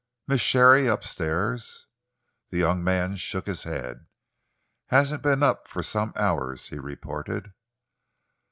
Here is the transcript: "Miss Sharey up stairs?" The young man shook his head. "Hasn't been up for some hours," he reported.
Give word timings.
"Miss 0.27 0.41
Sharey 0.41 0.89
up 0.89 1.03
stairs?" 1.03 1.85
The 2.49 2.57
young 2.57 2.83
man 2.83 3.17
shook 3.17 3.45
his 3.45 3.65
head. 3.65 4.07
"Hasn't 4.87 5.21
been 5.21 5.43
up 5.43 5.67
for 5.67 5.83
some 5.83 6.11
hours," 6.15 6.69
he 6.69 6.79
reported. 6.79 7.53